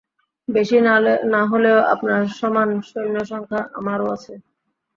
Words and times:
বেশি 0.47 0.77
না 1.31 1.41
হলেও 1.51 1.79
আপনার 1.93 2.21
সমান 2.39 2.69
সৈন্য 2.89 3.17
সংখ্যা 3.31 3.61
আমারও 3.79 4.07
আছে। 4.15 4.33